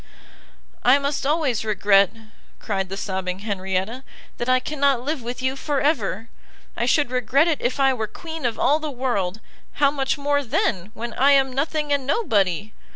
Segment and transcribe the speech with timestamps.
[0.83, 2.09] "I must always regret,"
[2.57, 4.03] cried the sobbing Henrietta,
[4.39, 6.27] "that I cannot live with you for ever!
[6.75, 9.39] I should regret it if I were queen of all the world,
[9.73, 12.73] how much more then, when I am nothing and nobody!